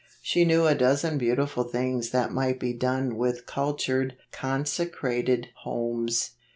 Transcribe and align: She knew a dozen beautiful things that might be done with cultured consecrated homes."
She 0.23 0.45
knew 0.45 0.65
a 0.65 0.73
dozen 0.73 1.19
beautiful 1.19 1.63
things 1.63 2.09
that 2.09 2.31
might 2.33 2.59
be 2.59 2.73
done 2.73 3.17
with 3.17 3.45
cultured 3.45 4.17
consecrated 4.31 5.49
homes." 5.57 6.31